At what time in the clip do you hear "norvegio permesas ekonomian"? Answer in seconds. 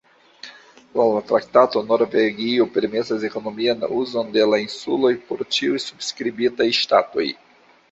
1.91-3.85